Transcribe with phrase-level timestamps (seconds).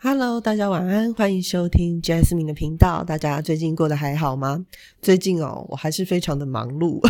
[0.00, 3.02] Hello，大家晚安，欢迎收听 Jasmine 的频道。
[3.02, 4.64] 大家最近过得还好吗？
[5.02, 7.00] 最近哦，我还是非常的忙碌。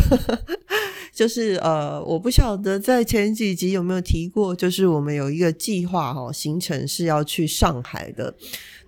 [1.13, 8.33] 就是呃，我不晓得在前几集有没有提过，就是我们有一个计划哈，行程是要去上海的。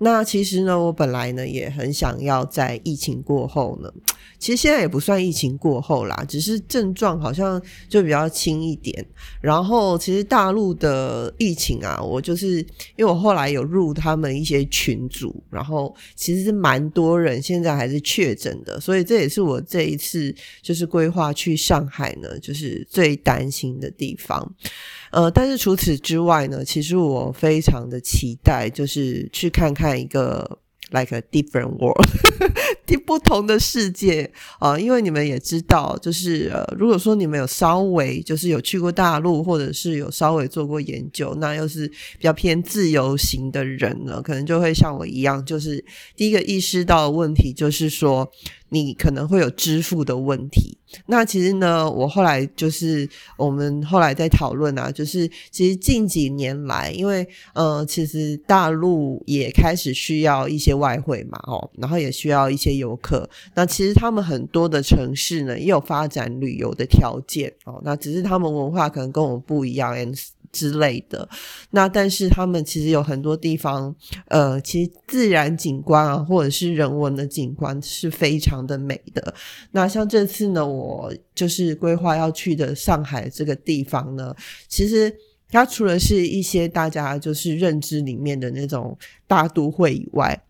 [0.04, 3.92] 那其实呢，我本来呢也很想要在疫情过后呢。
[4.40, 9.06] 其实现在也不算疫情过后啦，只是症状好像就比较轻一点。
[9.40, 12.58] 然后其实大陆的疫情啊，我就是
[12.96, 20.34] 因为我后来有入他们一些群组，然后其实是蛮多人现在还是确诊的，所以这也是我这一次
[20.64, 24.56] 就是规划去上海呢，就是最担心的地方。
[25.12, 30.60] 呃，但是除此之外呢，其实我非常的期待，就是去看看一个。
[30.94, 32.06] like a different world，
[33.08, 34.30] 不同的世界
[34.60, 34.78] 啊！
[34.78, 45.82] 因为你们也知道，就是呃，如果说你们有稍微就是有去过大陆，或者是有稍微做过研究，那又是比较偏自由行的人呢，可能就会像我一样，就是
[46.18, 48.30] 第一个意识到的问题就是说。
[48.74, 50.78] 你可能会有支付的问题。
[51.06, 63.30] 那其实呢，我后来就是我们后来在讨论啊，就是其实近几年来，因为呃，其实大陆也开始需要一些外汇嘛，哦，然后也需要一些游客。
[63.56, 67.82] 那其实他们很多的城市呢，也有发展旅游的条件哦。
[67.84, 69.92] 那只是他们文化可能跟我们不一样。
[70.52, 71.28] 之类的，
[71.72, 73.96] 那但是他们其实有很多地方，
[74.28, 79.34] 呃，其实自然景观啊，或者是人文的景观是非常的美的。
[79.72, 84.36] 那像这次呢，我就是规划要去的上海这个地方呢，
[84.68, 85.14] 其实
[85.50, 90.44] 它除了是一些大家就是认知里面的那种大都会以外，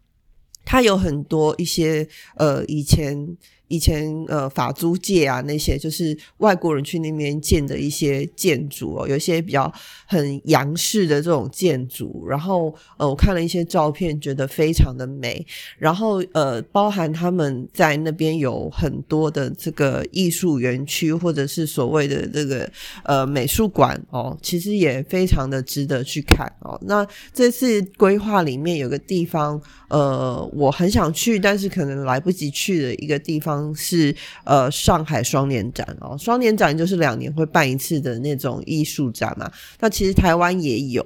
[0.65, 3.37] 它有很多一些呃以前。
[3.71, 9.73] 以前呃法租界啊那些就是外国人去那边建的一些建筑哦，有一些比较
[10.05, 15.45] 很洋式的这种建筑，然后呃我看了一些照片，觉得非常的美，
[15.77, 22.69] 然后呃包含他们在那边有很多的这个艺术园区或者是所谓的这个
[23.05, 26.77] 呃美术馆哦，其实也非常的值得去看哦。
[26.85, 33.60] 那这次规划里面有个地方呃我很想去，但是可能来不及去的一个地方。
[33.75, 39.51] 是呃，上海双年展哦，双年展就是两年会办一次的那种艺术展嘛。
[39.79, 41.03] 那其实台湾也有，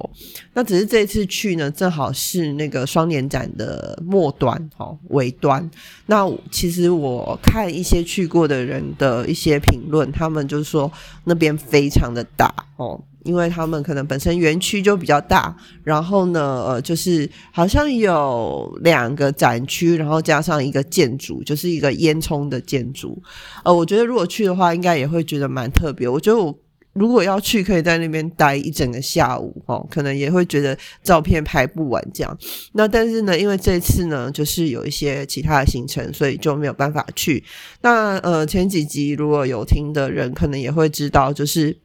[0.53, 5.69] 那只是这次去呢，正好是那个双年展的末端哦，尾端。
[6.05, 10.91] 那其实我看一些去过的人的一些评论，他们就是说
[11.23, 13.01] 那边非常的大哦。
[13.25, 15.53] 因为他们可能本身园区就比较大，
[15.83, 23.21] 然后呢，呃，就是好像有两个展区，然后加上一个建筑，就是一个烟囱的建筑。
[23.63, 26.07] 呃，我觉得如果去的话，应该也会觉得蛮特别。
[26.07, 26.55] 我觉得我
[26.93, 32.37] 如果要去，可以在那边待一整个下午哦，可能也会觉得照片拍不完这样。
[32.73, 37.43] 那但是呢，因为这次呢，就是有一些其他的行程，所以就没有办法去。
[37.81, 41.75] 那呃，前几集如果有听的人，可能也会知道，就是。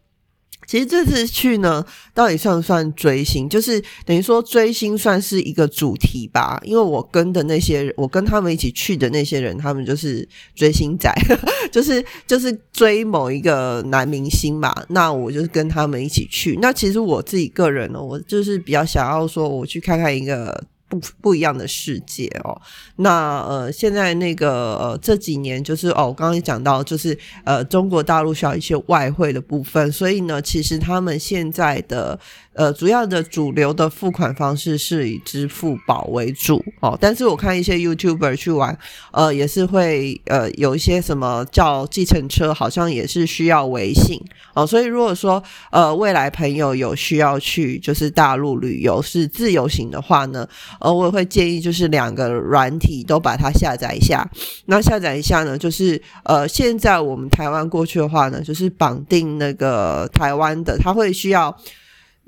[0.71, 3.49] 其实这次去呢，到底算不算追星？
[3.49, 6.61] 就是等于说追星算是一个主题吧。
[6.63, 11.13] 因为我跟的那些，我跟他们一起去的那些人，他们就是追星仔，
[11.73, 14.73] 就是就是追某一个男明星嘛。
[14.91, 16.57] 那我就是跟他们一起去。
[16.63, 20.65] 那其实我自己个人呢，我就是比较想要说，我去看看一个。
[20.91, 22.61] 不不一样的世界哦，
[22.97, 32.19] 那呃，现在那个呃这几年就是哦，我刚刚也讲到，就是呃中国大陆需要一些外汇的部分，所以呢，其实他们现在的。
[32.53, 38.77] 呃，主要的主流的付款方式是以支付宝为主哦，但是我看一些 YouTuber 去玩，
[39.13, 44.21] 呃，也是会呃有一些什么叫计程车，好像也是需要微信
[44.53, 45.41] 哦，所以如果说
[45.71, 50.47] 呃未来朋友有需要去就是大陆旅游是自由行的话呢，
[50.81, 54.29] 呃，我也会建议就是两个软体都把它下载一下，
[54.67, 61.57] 那下载一下呢，就是呃现在我们台湾过去的话呢，就是绑定那个台湾的，它会需要。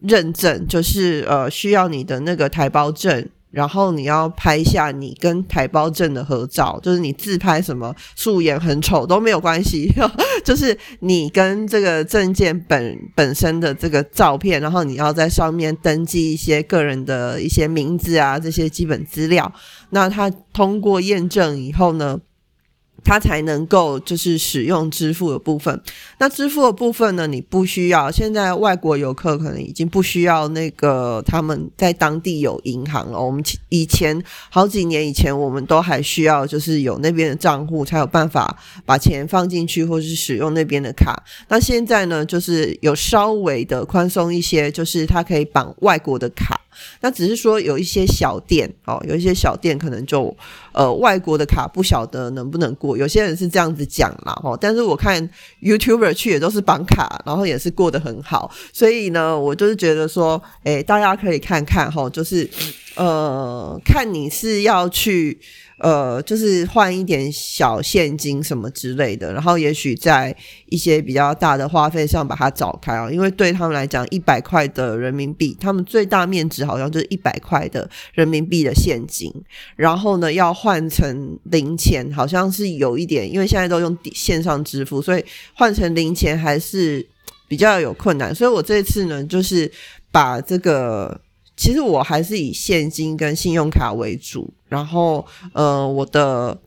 [0.02, 9.92] 认证就是呃需要你的那个台胞证，然后你要拍下你跟台胞证的合照，就是你自拍什么素颜很丑都没有关系，
[10.44, 19.52] 就是你跟这个证件本本身的这个照片，然后你要在上面登记一些个人的一些名字啊这些基本资料，
[19.90, 22.18] 那他通过验证以后呢？
[23.04, 25.80] 它才能够就是使用支付的部分。
[26.18, 27.26] 那支付的部分呢？
[27.26, 28.10] 你不需要。
[28.10, 33.20] 现在外国游客可能已经不需要那个他们在当地有银行了。
[33.20, 41.22] 我们以前好几年以前，我们都还需要就是有那边的账户才有办法把钱放进去，或是使用那边的卡。
[41.48, 46.60] 那现在呢，就是有稍微的宽松一些，就是它可以绑外国的卡。
[47.00, 50.34] 那只是说有一些小店哦，有一些小店可能就
[50.72, 54.56] 呃外国的卡不晓得能不能过，有些人是这样子讲啦哦。
[54.60, 55.28] 但是我看
[55.62, 62.48] YouTuber 去也都是绑卡，然后也是过得很好，所以呢，我就是觉得说，哎，大家可以看看哈，就是
[62.96, 65.40] 呃，看你是要去。
[65.78, 70.32] 呃，就是换一点小现金什么之类的，然后也许在
[70.66, 79.34] 一些比较大的花费上把它找开啊，因为对他们来讲，一百块的人民币，他们最大面值好像就是一百块的人民币的现金，
[79.74, 87.04] 然后呢要换成零钱，好像是有一点，因为现在都用线上支付，所以换成零钱还是
[87.48, 89.68] 比较有困难，所以我这次呢，就是
[90.12, 91.20] 把这个。
[91.62, 96.60] 其实我还是以现金跟信用卡为主，然后呃，我的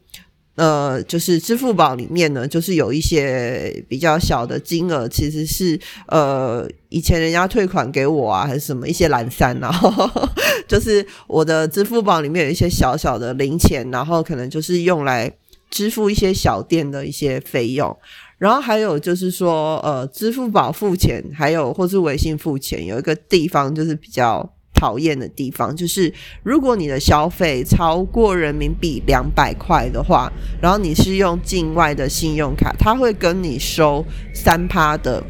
[0.56, 5.78] 呃就是支付宝里面呢，就是有一些比较小的金额，其实是
[6.08, 9.70] 呃以前人家退款给我啊，还是什么一些蓝山啊，
[10.66, 15.30] 就是我的支付宝里面有一些小小的零钱，然后可能就是用来
[15.70, 17.94] 支付一些小店的一些费用，
[18.38, 24.50] 然后还有就是说呃支付宝付钱，还有或是微信付钱，有一个地方就是比较。
[24.76, 26.14] 讨厌的地方就是，
[26.44, 30.32] 如果你的消费超过人民币两百块的话，
[30.62, 35.24] 然后你是用境外的信用卡，他会跟你收三趴的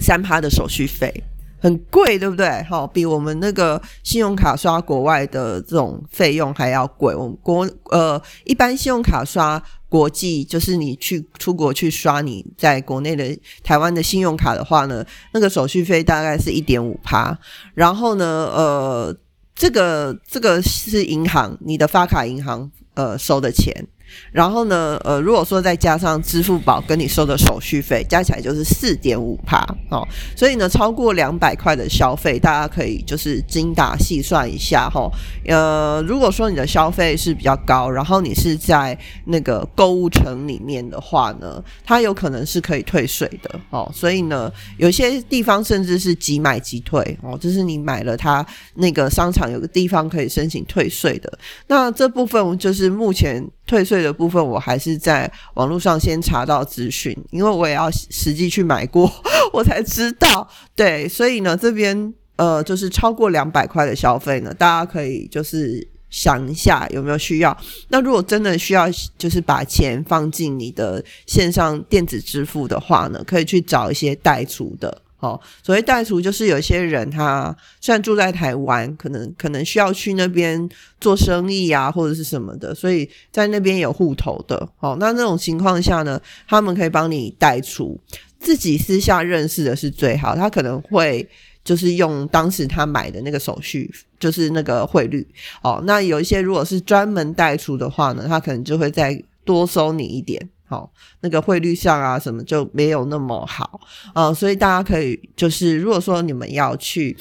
[0.00, 1.12] 三趴的手续费，
[1.60, 2.62] 很贵，对不对？
[2.62, 7.14] 好，比我们那个信用卡刷国外的这种费用还要贵。
[7.14, 9.62] 我们国呃，一般信用卡刷。
[9.92, 15.04] 国际就是你去出国去刷你在国内的台湾的信用卡的话呢，
[15.34, 17.38] 那个手续费大概是一点五趴。
[17.74, 19.14] 然后呢，呃，
[19.54, 23.86] 这个这个是银行你的发卡银行呃收的钱。
[24.32, 30.06] 然后呢，呃，如果说再加上支付宝跟你收的手续费，加起来就是四点五帕哦。
[30.36, 35.10] 所以呢，超过两百块的消费，大家可以就是精打细算一下哈。
[35.46, 43.90] 呃，如果说你的消费是比较高，然后你是在那个购物城里面的话呢，它有可能是可以退税的哦。
[43.94, 48.44] 所以呢，有些地方甚至是即买即退哦，就是你买了它
[48.74, 51.38] 那个商场有个地方可以申请退税的。
[51.66, 53.42] 那这部分就是目前。
[53.64, 59.10] 退税的部分，我还是在网络上先查到资讯，因为我也要实际去买过，
[59.52, 60.48] 我才知道。
[60.74, 67.56] 对，所以呢，这边呃，就是超过两百块的消费呢，大家可以就是想一下有没有需要。
[67.88, 75.02] 那如果真的需要，就是把钱放进你的线上电子支付的话呢，可以去找一些代储的。
[75.22, 80.68] 哦，所谓代储就是有些人他虽然住在台湾，可能可能需要去那边
[81.00, 84.68] 做生意啊，或者是什么的，所以在那边有户头的。
[84.80, 87.96] 哦，那那种情况下呢，他们可以帮你代储，
[88.40, 90.34] 自己私下认识的是最好。
[90.34, 91.24] 他可能会
[91.62, 95.24] 就是用当时他买的那个手续，就是那个汇率。
[95.62, 100.48] 哦，那有一些如果是专门代储的话呢，他可能就会再多收你一点。
[100.72, 100.90] 好，
[101.20, 103.78] 那个汇率上啊，什么就没有那么好
[104.14, 107.14] 啊，所以大家可以就是，如果说你们要去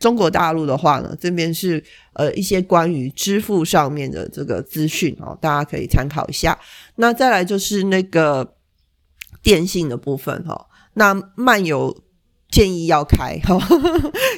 [0.00, 1.80] 中国大陆的话呢，这边是
[2.14, 6.58] 呃一些关于支付上面的这个资讯哦，大家可以参考一下。
[6.96, 8.56] 那再来就是那个
[9.44, 11.96] 电信的部分哈，那漫游。
[12.58, 13.56] 建议要开 哈，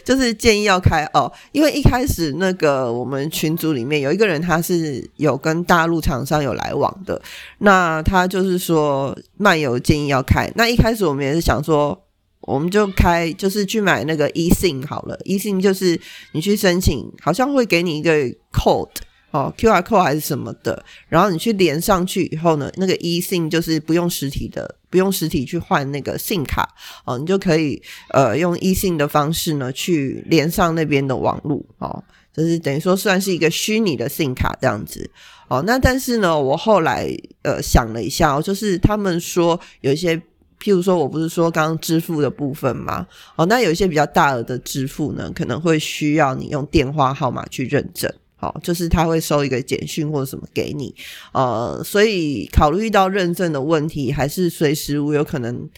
[0.04, 7.18] 就是建议要开哦，因为一开始那个我们群组里面有一个人，他是有跟大陆厂商有来往的，
[7.60, 10.52] 那他就是说漫游建议要开。
[10.54, 11.98] 那一开始我们也是想说，
[12.42, 15.98] 我们就开，就是去买那个 eSIM 好了，eSIM 就是
[16.32, 18.12] 你去申请，好像会给你一个
[18.52, 18.90] code。
[19.30, 26.68] 哦，Q R code 还是什么的，然后你去连上去以后呢，那个 e SIM 就是不用实体的，不用实体去换那个信卡
[27.04, 27.80] 哦，你就可以
[28.10, 32.02] 呃用 e 信的方式呢去连上那边的网络哦，
[32.34, 35.08] 就是等于说算是一个虚拟的信卡这样子
[35.48, 35.62] 哦。
[35.64, 37.08] 那但是呢，我后来
[37.42, 40.16] 呃想了一下哦，就是他们说有一些，
[40.60, 43.06] 譬如说我不是说刚刚支付的部分吗，
[43.36, 48.12] 哦，那有一些比较大额的支付呢，可能会需要你用电话号码去认证。
[48.40, 50.94] 好，就是他会收一个简讯或者什么给你，
[51.32, 55.68] 呃，所以考虑到认证的问题，还是随时我有可能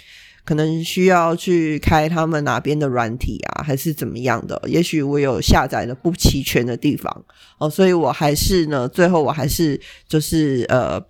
[0.45, 4.63] 可能需要去开他们哪边的软体啊，还是怎么样的？
[4.67, 7.25] 也许我有下载的不齐全的地方
[7.59, 11.05] 哦，所以我还是呢，最后我还是就是呃，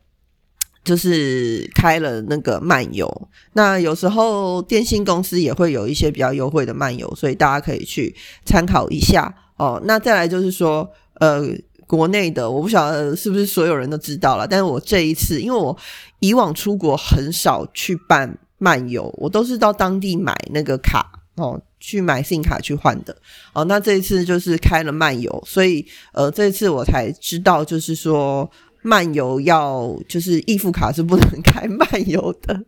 [0.83, 3.29] 就是开了那个漫游。
[3.53, 8.17] 那有时候电信公司也会有一些比较优惠的漫游，所以大家可以去
[8.47, 9.79] 参考一下哦。
[9.85, 10.91] 那再来就是说。
[11.23, 11.41] 呃，
[11.87, 15.77] 国内的我不晓得是不是所有人都知道了，但是我这一次，因为我
[16.19, 23.17] 以往出国很少去办漫游，我都是到当地买那个卡哦，去买信卡去换的。
[23.53, 28.51] 哦，那这一次就是开了漫游，所以呃，这一次我才知道，就是说
[28.83, 32.65] 漫游要就是易付卡是不能开漫游的。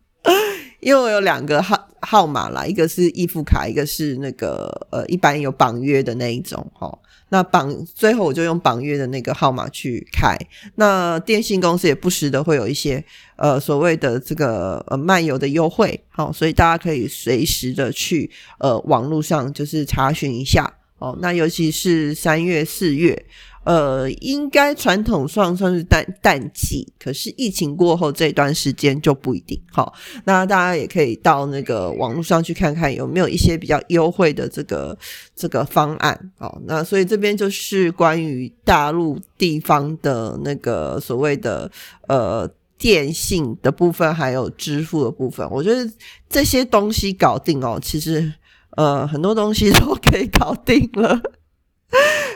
[0.79, 6.97] 因为我有两个号号码啦，一个是易付卡，一个是那个呃一般有绑约的那一种哈。
[7.35, 10.39] 那绑最后我就用绑月的那个号码去开。
[10.77, 21.19] 那电信公司也不时的会有一些呃所谓的这个呃漫游的优惠，好，所以大家可以随时的去呃网络上就是查询一下哦。
[21.21, 23.27] 那尤其是三月四月。
[23.65, 29.61] 呃，应该传统上算是淡淡季，可是疫情过后这段时间就不一定。
[29.73, 29.93] 好，
[30.25, 34.97] 那大家也可以到那个网络上去看看有没有一些比较优惠的这个
[35.35, 36.31] 这个方案。
[36.39, 41.71] 好，那所以这边就是关于大陆地方的那个所谓的
[42.09, 45.49] 呃电信的部分，还有支付的部分。
[45.51, 45.91] 我觉得
[46.29, 48.31] 这些东西搞定哦，其实
[48.77, 51.19] 呃很多东西都可以搞定了。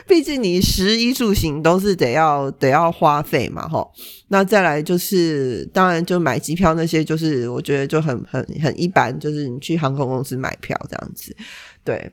[0.07, 3.91] 毕竟你食衣住行都是得要得要花费嘛，吼。
[4.29, 11.35] 那再来就是，当然就买机票那些，就是我觉得就很很很一般，就是你去航空公司买票这样子，
[11.83, 12.11] 对。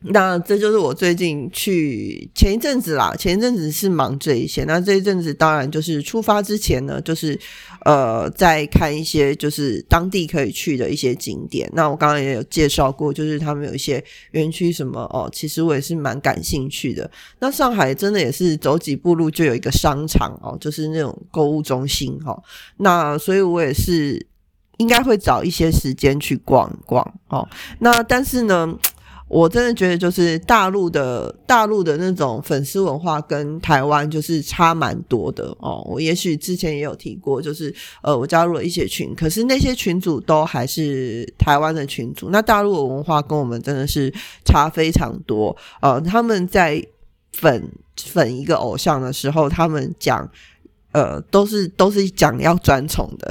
[0.00, 4.62] 那这就是我最近去前一阵子啦，前一阵子是忙这一些。
[4.62, 7.36] 那这一阵子当然就是出发之前呢，就是
[7.84, 11.68] 呃在看一些就是当地可以去的一些景点。
[11.74, 17.10] 那我刚刚也有介绍过，就是他们有一些园区什么哦，其实我也是蛮感兴趣的。
[17.40, 22.40] 那上海真的也是走几步路就有一个商场哦，就是那种购物中心哈。
[22.76, 24.24] 那所以我也是
[24.76, 27.48] 应该会找一些时间去逛逛哦。
[27.80, 28.78] 那但是呢？
[29.28, 35.82] 我真的觉得，就是大陆的大陆的那种粉丝文化跟台湾就是差蛮多的哦。
[35.86, 42.30] 我也许之前也有提过，就是呃，我加入了一些群，可是那些群主都还是台湾的群主。
[42.30, 44.10] 那大陆的文化跟我们真的是
[44.46, 45.54] 差非常多。
[45.82, 46.82] 呃，他们在
[47.32, 47.70] 粉
[48.02, 50.26] 粉一个偶像的时候，他们讲
[50.92, 53.30] 呃，都是都是讲要专宠的，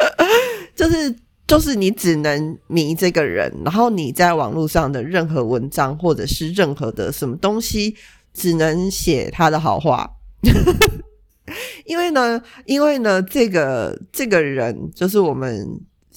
[0.76, 1.16] 就是。
[1.46, 7.94] 就是你只能迷这个人，然后你在网络上的任何文章或者是任何的什么东西，
[8.32, 10.10] 只能写他的好话。
[11.84, 15.68] 因为呢，因为呢，这个这个人就是我们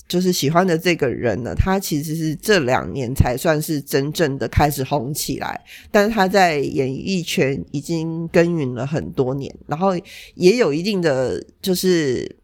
[0.07, 9.89] 就是喜欢的这个人呢，他其实是这两年才算是真正的开始红起来，但是他在演艺圈已经耕耘了很多年，然后
[10.35, 12.37] 也有一定的就是。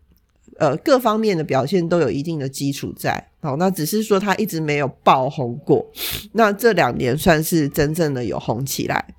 [0.58, 5.86] 呃，各方面的表现都有一定的基础在，好，那只是说他一直没有爆红过，
[6.34, 9.16] 那这两年算是真正的有红起来，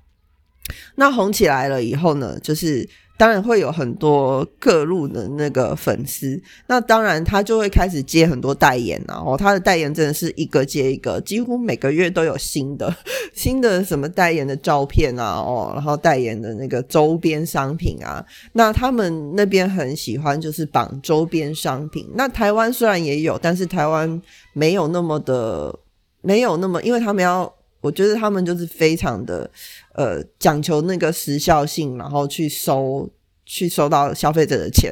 [0.95, 2.87] 那红起来了以后呢，就是。
[3.17, 12.93] 当然会有很多各路的那个粉丝，那当然他就会开始接很多代言啊，哦，他的代言真的是一个接一个，几乎每个月都有新的
[13.33, 25.73] 新的什么代言的照片啊，哦，然后代言的那个周边商品啊，那他们那边很喜欢就是绑周边商品，那台湾虽然也有，但是台湾没有那么的
[26.21, 27.51] 没有那么，因为他们要。
[27.85, 29.47] 我觉得他们就是非常的，
[29.93, 33.07] 呃，讲求那个时效性，然后去收，
[33.45, 34.91] 去收到消费者的钱。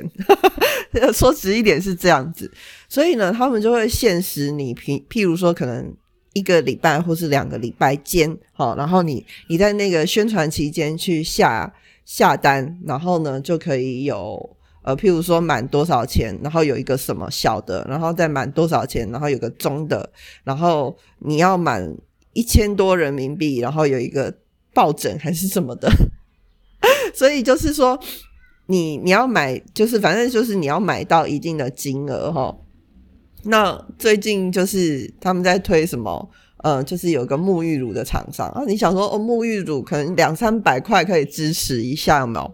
[1.12, 2.52] 说直一点是这样子，
[2.88, 5.92] 所以呢，他们就会限时你，譬譬如说，可能
[6.34, 11.74] 一个礼拜或是两个礼拜间，好，然后你你在那个宣传期间去下
[12.06, 20.08] 下单，然后呢就可以有，呃，譬如说满多少钱，然后有一个什么小的，然后再满多少钱，然后有个中的，
[20.44, 21.92] 然后你要满。
[22.34, 24.34] 一千多人民币，然后有一个
[24.74, 25.90] 抱枕还是什么的，
[27.14, 28.00] 所以就是说，
[28.68, 32.58] 你你要买，就是反正就是你要买到一定的金额哈。
[33.44, 36.30] 那最近就是他们在推什么，
[36.64, 42.50] 呃，就是有个沐浴乳的厂商啊，你想说哦，沐浴乳可能两三百块可以支持一下吗？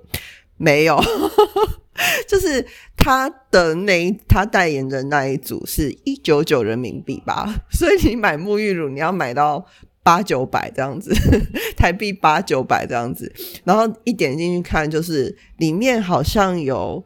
[0.57, 0.99] 没有。
[2.27, 2.65] 就是
[3.01, 9.65] 他的那他代言的那一组是一九九人民币吧， 所以你买沐浴乳你要买到
[10.03, 11.15] 八九百这样子，
[11.77, 17.03] 台币八九百这样子，然后一点进去看，就是里面好像有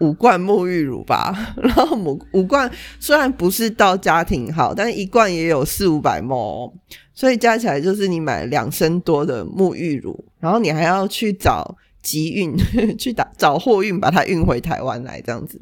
[0.00, 2.68] 五罐沐浴乳吧， 然后五五罐
[2.98, 6.72] 虽然不是到家庭号，但一罐也有四五百毛，
[7.12, 11.76] 所以加起来就是你买两升多的沐浴乳，然后你还要去找。
[12.08, 12.56] 集运
[12.96, 15.60] 去打找货运，把它运回台湾来这样子，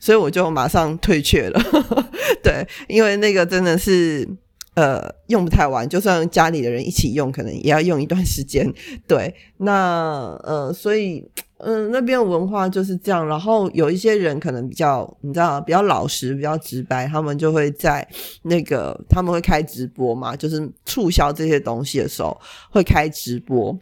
[0.00, 1.60] 所以我就马上退却了。
[2.42, 4.28] 对，因为那个真的是
[4.74, 8.68] 呃，用不太完，就算家里的人一起用，可能也要用一段时间。
[9.06, 11.24] 对，那呃，所以
[11.58, 13.24] 嗯，那边文化就是这样。
[13.24, 18.06] 然后有一些人可能比较，你知道，比较老实，比较直白，他们就会在
[18.42, 22.36] 那个他们会开直播嘛，就是促销这些东西的时候
[22.70, 23.78] 会开直播。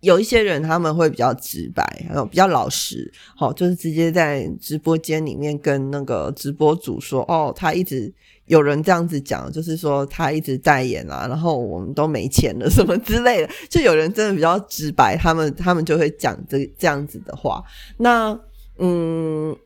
[0.00, 8.12] 有一些人他们会比较直白，还有比较老实，好，就是直接在直播间里面跟那个直播主说，哦，他一直。
[8.46, 17.62] 有人这样子讲，就是说他一直代言啊，然后我们都没钱了什么之类的，就有人真的比较直白，他们他们就会讲这这样子的话。
[17.98, 18.36] 那
[18.78, 19.56] 嗯，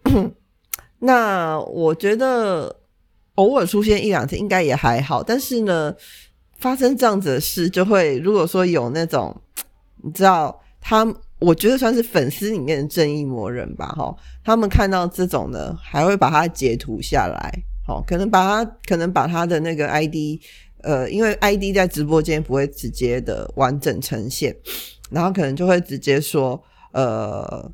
[0.98, 2.76] 那我觉得
[3.36, 5.94] 偶尔出现一两次应该也还好，但是呢，
[6.58, 9.34] 发生这样子的事，就会如果说有那种
[10.04, 11.06] 你知道，他
[11.38, 17.52] 我觉得算是粉丝里面的正义魔人吧，哈，他们看到这种呢，还会把它截图下来。
[17.86, 20.40] 好，可能把他可能把他的那个 ID，
[20.82, 24.56] 呃，因为 ID 在直播间不会直接的完整呈现，
[25.10, 26.58] 然后可能就会直接说，
[26.92, 27.70] 呃，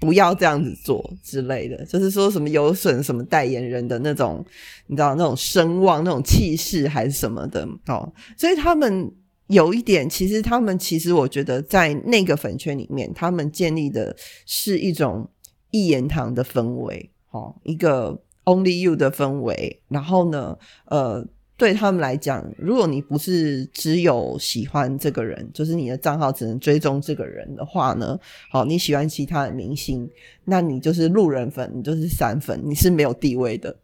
[0.00, 4.42] 不要这样子做之类的，就是说什么有损什么代言人的那种，
[4.86, 8.10] 你知道那种声望、那种气势还是什么的哦。
[8.38, 9.12] 所以他们
[9.48, 15.28] 有一点，其实他们其实我觉得在那个粉圈里面，他们建立的是一种
[15.70, 18.20] 一言堂的氛围，哦，一个。
[18.46, 28.20] Only you 的氛围，然后呢，呃，对他们来讲，如果你不是只有喜欢这个人，就是你的账号只能追踪这个人的话呢，
[28.50, 30.06] 好，你喜欢其他的明星，
[30.44, 33.74] 那你就是路人粉，你就是散粉，你是没有地位的，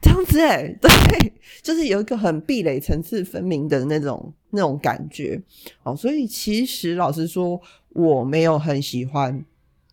[0.00, 5.40] 这样子哎， 对，就是有一个很壁垒层次分明的那种那种感觉，
[5.82, 9.44] 哦，所以其实老实说，我没有很喜欢。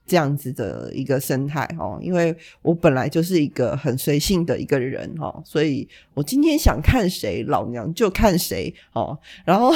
[0.10, 9.20] 这样子的一个生态哦，因为我本来就是一个很随性的一个人哈，所以我今天想看谁，老娘就看谁哦。
[9.44, 9.74] 然后，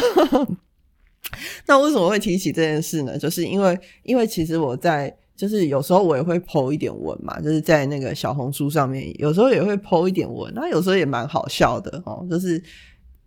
[1.68, 3.18] 那为什么会提起这件事呢？
[3.18, 12.62] 就是因为，因为其实我在，就是有时候我也会剖一点文嘛，就是在那个小红书上面，有时候也会剖一点文，那有时候也蛮好笑的哦，就是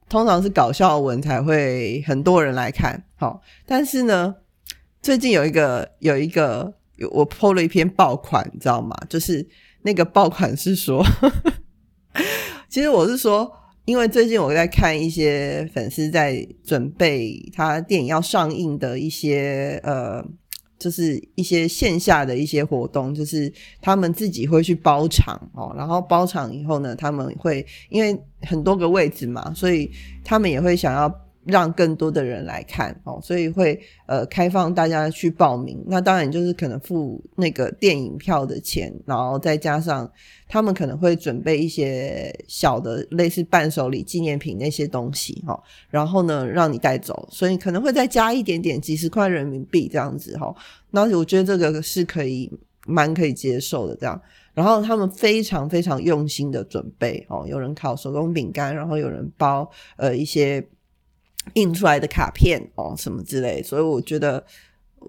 [0.08, 4.36] 通常是搞笑文才会很多人来看，好，但是呢，
[5.02, 6.74] 最近有一个有一个。
[7.10, 8.96] 我剖了一篇爆款，你知道吗？
[9.08, 9.44] 就是
[9.82, 11.04] 那个爆款是说，
[12.70, 13.50] 其实我是说，
[13.84, 20.24] 因为最近我在看一些粉丝在准备他电影要上映的一些呃，
[20.84, 29.90] 就是一些线下的一些活动，就是他们自己会去包场哦，然后包场以后呢，他们会因为很多个位置嘛，所以
[30.22, 31.23] 他们也会想要。
[31.46, 35.82] 让更多的人来看哦，所以会呃开放大家去报名。
[35.86, 40.10] 那当然就是可能付那个电影票的钱，然后再加上
[40.48, 45.62] 他们可能会准备一些小的类似伴手礼、纪念品那些东西哈。
[45.90, 50.54] 然后呢，让你带走，所以可能会再加一点点几十块人民币这样子哈。
[50.90, 52.50] 那我觉得这个是可以
[52.86, 54.20] 蛮可以接受的这样。
[54.54, 60.66] 然后他们非常非常用心的准备哦，有人烤手工饼干，然后有人包呃一些。
[61.52, 64.44] 印出来的卡片哦，什么之类，所以我觉得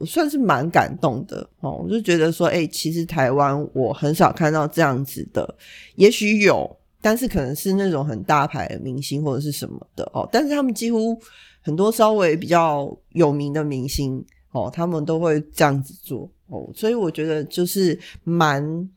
[0.06, 1.82] 算是蛮感动的哦。
[1.84, 5.56] 我就觉得说，哎，其实台湾我很少看到这样子的，
[5.96, 10.28] 也许有，但是可能是那种很大牌的明星或者是什么的哦。
[10.32, 11.20] 但是他们几乎
[11.62, 16.70] 很多稍微比较有名的明星哦，他们都会这样子做哦。
[16.76, 18.90] 所以我觉得就是蛮。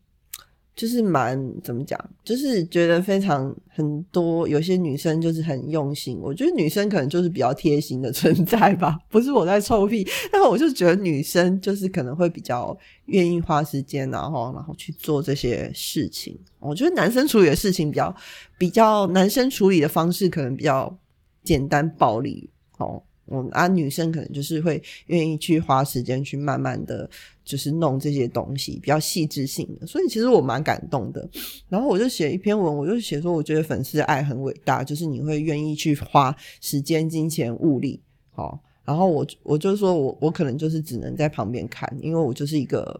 [0.79, 16.39] 就是蛮怎么讲，就是觉得非常很多有些女生就是很用心，我觉得女生可能就是比较贴心的存在吧， 不是我在臭屁，但我就觉得女生就是可能会比较愿意花时间，然后然后去做这些事情。
[16.61, 18.15] 我觉得男生处理的事情比较
[18.57, 20.97] 比较，男生处理的方式可能比较
[21.43, 23.03] 简单暴力哦。
[23.29, 27.09] 我，啊，女生可能就是会愿意去花时间去慢慢的
[27.45, 31.29] 就是弄这些东西，比较细致性的，所以其实我蛮感动的。
[31.69, 38.61] 然后我就写一篇文，我就写说，我觉得粉丝爱很伟大，就是你会愿意去花时间、金钱、物力，好。
[38.85, 42.99] 然后我我就说我我可能就是只能在旁边看，因为我就是一个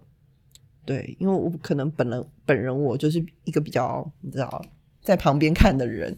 [0.85, 4.63] 对，因为我可能本人本人我就是一个比较你知道
[5.03, 6.15] 在旁边看的人。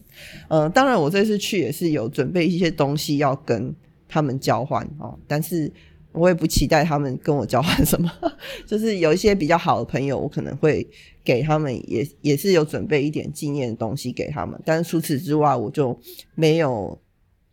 [0.48, 3.72] 嗯，当然我这次去也是有准备一些东西要跟。
[4.10, 5.72] 他们交换哦，但是
[6.12, 8.10] 我也不期待他们跟我交换什么，
[8.66, 10.86] 就是有一些比较好的朋友，我可能会
[11.24, 14.60] 给他们，也也是有准备一点纪念的东西给他们。
[14.64, 15.96] 但是除此之外，我就
[16.34, 17.00] 没有，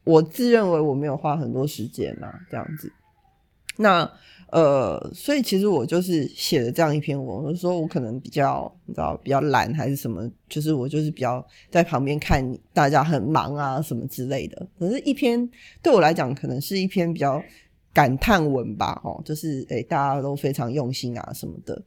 [0.03, 2.91] 我自认为我没有花很多时间啦，这样子。
[3.77, 4.11] 那
[4.51, 14.65] 呃，所以其实我就是写了这样一篇文，我说我可能比较你知道比较懒还是什么，就是我就是比较在旁边看大家很忙啊什么之类的。
[14.79, 15.49] 可是，一篇
[15.81, 17.43] 对我来讲，可能是一篇比较
[17.93, 21.83] 感叹文吧，哦，就是诶大家都非常用心啊什么的。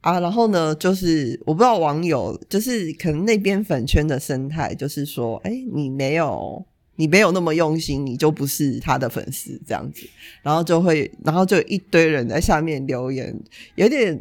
[0.00, 6.62] 啊，然后呢，就是我不知道网友，就是可能那边粉圈的生态，就是说，哎，你没有，
[6.96, 10.06] 你没有那么用心，你就不是他的粉丝这样子，
[10.42, 13.34] 然后就会，然后就一堆人在下面留言，
[13.74, 14.18] 有点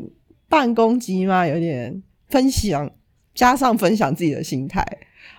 [0.50, 1.46] 半攻击吗？
[1.46, 2.90] 有点分享，
[3.36, 4.86] 加上分享自己的心态。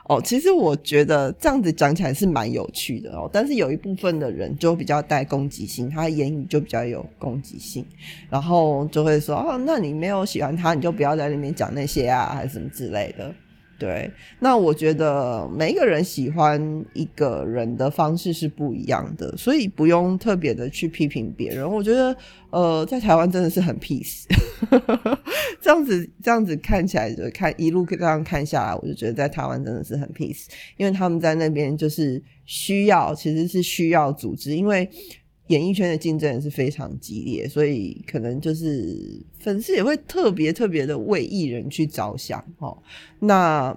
[0.07, 7.85] 哦，其实我觉得这样子讲起来是蛮有趣的哦，但是有一部分的人就比较带攻击性，他言语就比较有攻击性，
[8.29, 13.35] 然后就会说哦，那你没有喜欢他，你就不要在那边讲那些啊，还是什么之类的。
[13.85, 21.71] 对，那我觉得每一个人喜欢一个人的方式是不一样的，所以不用特别的去批评别人。
[21.71, 22.17] 我觉得，
[22.49, 24.23] 呃，在台湾真的是很 peace，
[25.61, 30.47] 这样子这样子看起来就看一路这样看下来，我就觉得在台湾真的是很 peace，
[30.79, 34.89] 因为他们在那边就是需要，其实是需要组织，因为。
[35.49, 42.79] 演艺圈的竞争也是非常激烈，所以可能就是粉丝也会特别特别的为艺人去着想哦。
[43.19, 43.77] 那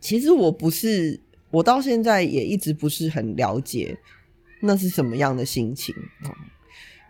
[0.00, 1.18] 其实我不是，
[1.50, 3.98] 我到现在也一直不是很了解
[4.60, 5.92] 那是什么样的心情。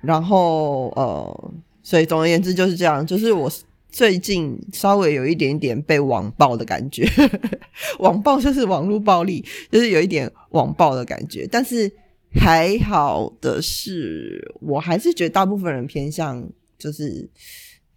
[0.01, 1.53] 然后呃，
[1.83, 3.53] 所以总而言之就是这样，就是我
[3.91, 7.07] 最近稍微有一点点被网暴的感觉，
[8.01, 11.93] 网暴就是网络暴力，就是有一点网暴的感觉，但是。
[12.35, 17.29] 还好的是，我还是觉得大部分人偏向就是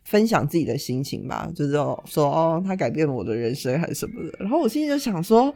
[0.04, 4.38] 分享自己的心情吧，就是说哦，他改变了我的人生还是什么的。
[4.40, 5.54] 然后我心里就想说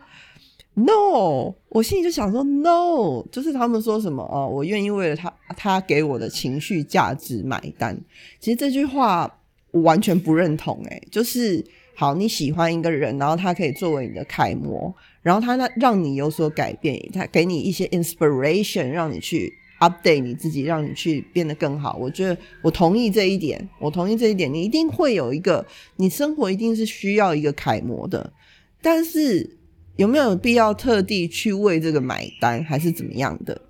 [0.74, 7.98] ，no，我心里就想说 no，就是他们说什么哦，我愿意为了他他给我的情绪价值买单。
[8.40, 9.40] 其实这句话
[9.72, 11.64] 我完全不认同，诶，就是
[11.96, 14.94] 好你喜欢一个人，然后他可以作为你的楷模。
[15.22, 21.96] 然后他那让你有所改变，他给你一些 inspiration，让你去 update 你自己，让你去变得更好。
[22.00, 24.52] 我觉得我同意这一点，我同意这一点。
[24.52, 25.64] 你一定会有一个，
[25.98, 28.34] 你生活一定是需要一个楷模的，
[28.82, 29.58] 但是
[29.96, 33.62] 有没有必要特地去为这个买单，还是怎么样的？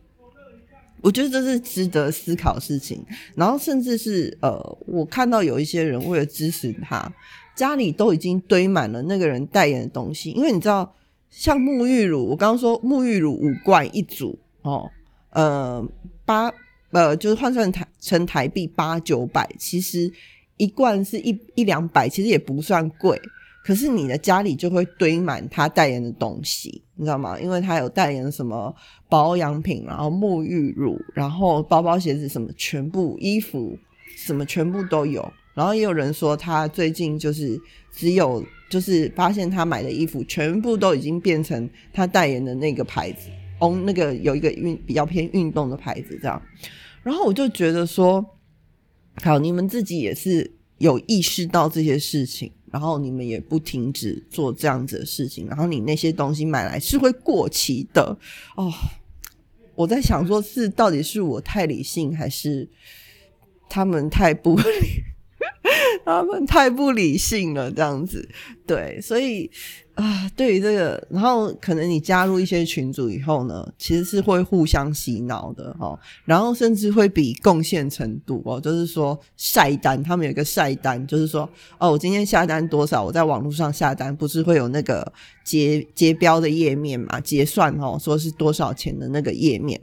[1.02, 3.04] 我觉得这是值得思考事情。
[3.36, 7.14] 然后甚至是呃，我看到有一些人为了支持他，
[7.56, 10.96] 家里都已经堆满了那个人代言的东西，因为你知道。
[11.32, 14.88] 像沐浴乳，我刚刚说沐浴乳五罐一组哦，
[15.32, 15.84] 呃
[16.26, 16.52] 八
[16.92, 20.12] 呃就是换算台成台币八九百，其实
[20.58, 23.20] 一罐是一一两百，其实也不算贵。
[23.64, 27.40] 可是你的家里就会堆满他代言的东西，你知道吗？
[27.40, 28.76] 因为他有代言什么
[29.08, 33.78] 保养品，然后沐浴乳，然后包包鞋子什么，全部衣服
[34.18, 35.32] 什么全部都有。
[35.54, 37.60] 然后也有人说他最近就是
[37.92, 38.44] 只有。
[38.72, 43.28] 就是发现他买的衣服全部都已经变成他代言的那个牌子，
[43.60, 46.42] 哦，那个有一个运比较偏运动的牌子这样，
[47.04, 48.26] 然后我就觉得说，
[49.22, 58.18] 好，你们自己也是有意识到这些事情，然后你们也不停止做这样子的事情，然后你那些东西买来是会过期的
[58.56, 58.72] 哦。
[59.76, 62.70] 我在想说，是到底是我太理性，还是
[63.68, 64.64] 他们太不理？
[66.06, 68.28] 他们太不理性了，这样子，
[68.66, 69.50] 对，所以
[69.94, 85.12] 啊，对于这个，然后可能你加入一些群组以后呢，其实是会互相洗脑的哈，然后甚至会比贡献程度哦，就是说晒单，他们有一个晒单，就是说哦，我今天下单多少，我在网络上下单，不是会有那个
[85.44, 89.80] 结结标的页面嘛，结算哦，说是多少钱的那个页面。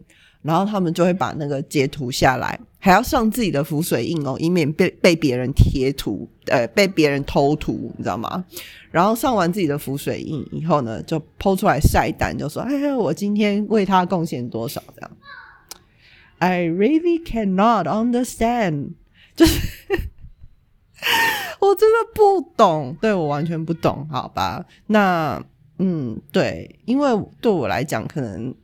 [0.49, 8.43] 然后他们就会把那个截图下来，还要上自己的浮水印哦，以免被被别人贴图，呃，被别人偷图，你知道吗？
[8.91, 15.11] 然后上完自己的浮水印以后呢，就抛出来晒单，就说：“哎呀，我今天为他贡献多少？”这样。
[16.39, 18.93] I really cannot understand，
[19.37, 19.61] 就是
[21.61, 24.65] 我真的不懂，对我完全不懂，好吧？
[24.87, 25.45] 那
[25.79, 27.11] 嗯，对，因为
[27.43, 28.55] 对我来讲，可能。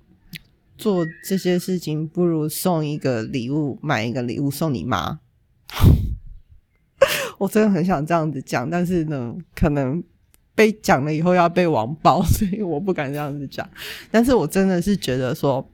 [0.76, 5.20] 做这些事情不如送一个礼物，买一个礼物送你妈。
[7.38, 10.02] 我真的很想这样子讲，但是呢，可能
[10.54, 13.68] 被讲了以后要被网暴，所以我不敢这样子讲。
[14.10, 15.68] 但是我真的是觉得说，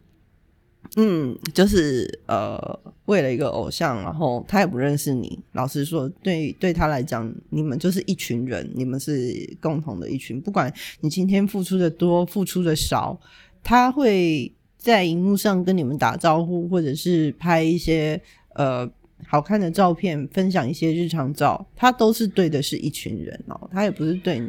[0.97, 5.39] 嗯，就是呃，为了一个偶像，然后他也不认识你。
[5.53, 10.41] 老实说，对对他来讲，你们就是一群人，你们是共同的一群。
[10.41, 13.21] 不管你今天付出的多，付出的少，
[13.63, 14.53] 他会。
[14.81, 18.19] 在荧幕上跟你们打招呼，或者是拍一些
[18.55, 18.91] 呃
[19.27, 24.49] 好看的照片，分享一些日常照，他都是对的是一群人哦，他也不是对你。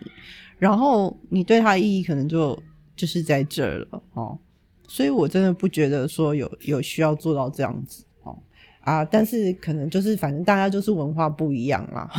[0.58, 2.58] 然后你对他的意义可能就
[2.96, 4.40] 就是在这儿了哦，
[4.88, 8.38] 所以我真的不觉得说有有需要做到这样子哦
[8.80, 12.10] 啊，但是可能就是反正大家就是文化不一样啦，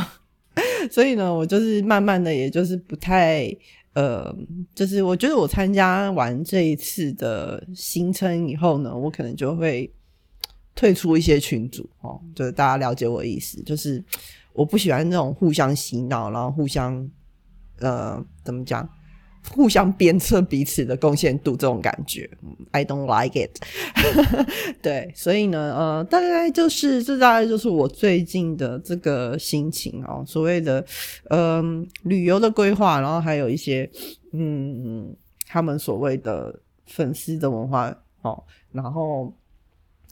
[0.91, 3.51] 所以呢，我就是慢慢的，也就是不太。
[3.93, 4.35] 呃，
[4.73, 9.91] 就是我觉得我参加完这一次的新称以后呢，我可能就会
[10.75, 14.03] 退出一些群组哦，就是大家了解我的意思，就是
[14.53, 17.07] 我不喜欢那种互相洗脑，然后互相
[17.79, 18.87] 呃怎么讲？
[19.49, 22.29] 互相鞭策彼此的贡献度，这种感觉
[22.71, 23.59] ，I don't like it。
[24.81, 30.23] 对，所以呢，呃，大概就是这大概就是我最近的这个心情哦。
[30.25, 30.83] 所谓的，
[31.29, 33.89] 嗯，旅游的规划，然后还有一些，
[34.31, 35.13] 嗯，
[35.47, 38.43] 他们所谓的粉丝的文化哦。
[38.71, 39.31] 然后，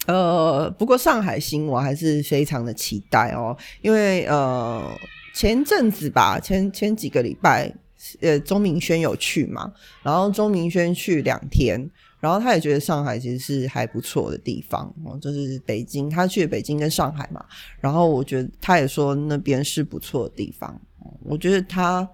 [0.08, 4.92] 呃，不过上海行我还是非常的期待哦，因为呃，
[5.34, 7.74] 前阵子吧，前前几个礼拜。
[8.20, 9.72] 呃，钟明轩有去嘛？
[10.04, 17.46] 然后钟明轩去两天，然后他也觉得上海其实是还不错的地方哦，就是北京，他去北京跟上海嘛。
[17.80, 20.80] 然后我觉得他也说那边是不错的地方，
[21.24, 22.08] 我觉得他。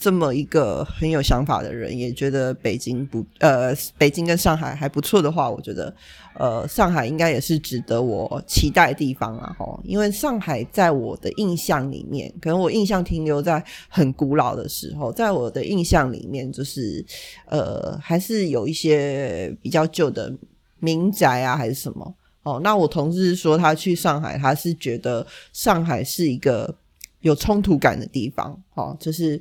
[0.00, 5.94] 这么一个很有想法的人，也觉得北京不呃，北京跟上海还不错的话，我觉得
[6.34, 9.54] 呃，上海应该也是值得我期待的地方啊！
[9.58, 17.04] 哈，因为上海在我的印象里面，可能我印象停留在很古老的时候，在我的印象里面，就是
[17.44, 20.32] 呃，还是有一些比较旧的
[20.78, 22.58] 民宅啊，还是什么哦。
[22.64, 26.74] 那我同事说他去上海，他是觉得上海是一个
[27.20, 29.38] 有冲突感的地方，哦，就是。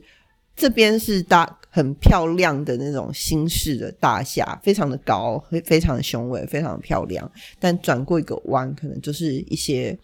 [0.60, 7.32] 这边是大很漂亮的那种新式的大厦，非常的高，非常的雄伟，非常的漂亮。
[7.58, 9.98] 但转过一个弯，可能就是一些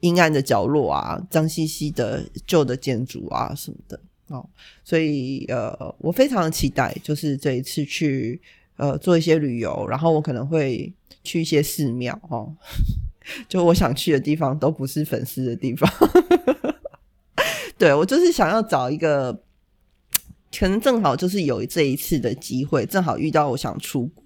[0.00, 4.46] 阴暗的角落啊，脏兮兮的旧的建筑啊什么的哦。
[4.84, 8.38] 所以呃，我非常的期待，就是这一次去
[8.76, 10.92] 呃做一些旅游，然后我可能会
[11.24, 12.52] 去一些寺庙哦。
[13.48, 15.90] 就我想去的地方都不是粉丝的地方，
[17.78, 19.45] 对我就是想要找一个。
[20.58, 24.24] 可能正好就是有这一次的机会，正好遇到我想出国，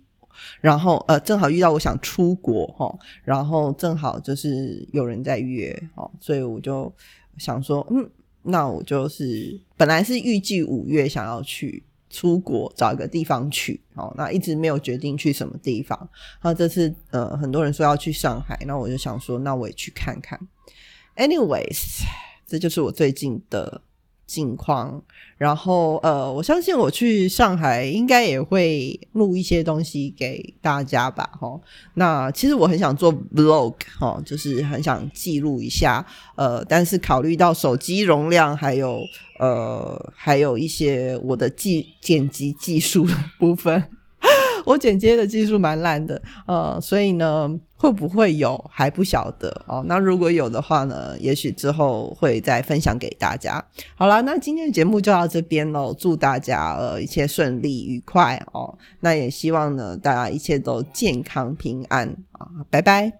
[0.60, 6.92] 然后呃，正好遇到我想出国哈，然后正好就是有人在约哦，所以我就
[7.36, 8.08] 想说，嗯，
[8.42, 16.08] 那我就是本来是预计五月想要去出国找一个地方去哦，那一直没有决定去什么地方。
[16.42, 20.38] 那这次呃，很多人说要去上海，那我就想说，那我也去看看。
[21.16, 22.02] Anyways，
[22.46, 23.82] 这就是我最近的。
[24.30, 25.02] 近况，
[25.36, 31.60] 然后呃，我相信我去上海应该也会录一些东西给大家吧，哈。
[31.94, 39.00] 那其实我很想做 vlog，哈，就是很想记录一下，呃，但是考虑到手机容量，还有
[39.40, 43.82] 呃，还有一些我的技剪辑技术的部分。
[44.64, 49.84] 我剪接的技术蛮烂的，呃，所以呢，会不会有还不晓得哦。
[49.86, 53.64] 那如果有的话呢，也许之后会再分享给大家。
[53.94, 58.76] 好啦，那今天的节目就到这边喽，祝大家呃一切顺利愉快哦。
[59.00, 63.08] 那也希望呢，大家一切都健康平安啊，拜拜。